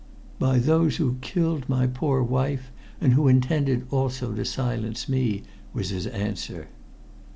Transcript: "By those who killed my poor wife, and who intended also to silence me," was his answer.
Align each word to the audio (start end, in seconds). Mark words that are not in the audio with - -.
"By 0.39 0.57
those 0.57 0.95
who 0.95 1.17
killed 1.21 1.69
my 1.69 1.85
poor 1.85 2.23
wife, 2.23 2.71
and 2.99 3.13
who 3.13 3.27
intended 3.27 3.85
also 3.91 4.33
to 4.33 4.43
silence 4.45 5.07
me," 5.07 5.43
was 5.73 5.89
his 5.89 6.07
answer. 6.07 6.69